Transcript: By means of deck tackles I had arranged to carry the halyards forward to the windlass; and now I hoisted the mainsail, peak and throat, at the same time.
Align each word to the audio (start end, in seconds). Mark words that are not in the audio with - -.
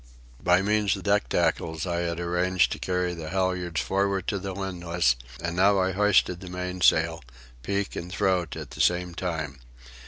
By 0.43 0.63
means 0.63 0.95
of 0.95 1.03
deck 1.03 1.29
tackles 1.29 1.85
I 1.85 1.97
had 1.97 2.19
arranged 2.19 2.71
to 2.71 2.79
carry 2.79 3.13
the 3.13 3.29
halyards 3.29 3.81
forward 3.81 4.25
to 4.29 4.39
the 4.39 4.55
windlass; 4.55 5.15
and 5.43 5.55
now 5.55 5.79
I 5.79 5.91
hoisted 5.91 6.39
the 6.39 6.49
mainsail, 6.49 7.21
peak 7.61 7.95
and 7.95 8.11
throat, 8.11 8.55
at 8.55 8.71
the 8.71 8.81
same 8.81 9.13
time. 9.13 9.59